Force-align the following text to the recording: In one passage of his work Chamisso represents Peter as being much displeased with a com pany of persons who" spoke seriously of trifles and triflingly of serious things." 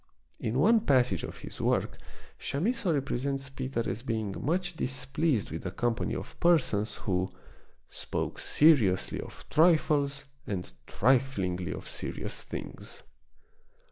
In 0.39 0.57
one 0.57 0.79
passage 0.79 1.21
of 1.21 1.37
his 1.41 1.61
work 1.61 1.95
Chamisso 2.39 2.91
represents 2.91 3.49
Peter 3.51 3.87
as 3.87 4.01
being 4.01 4.33
much 4.43 4.75
displeased 4.75 5.51
with 5.51 5.63
a 5.67 5.71
com 5.71 5.93
pany 5.93 6.15
of 6.17 6.39
persons 6.39 6.95
who" 6.95 7.29
spoke 7.87 8.39
seriously 8.39 9.21
of 9.21 9.45
trifles 9.51 10.25
and 10.47 10.71
triflingly 10.87 11.71
of 11.71 11.87
serious 11.87 12.41
things." 12.41 13.03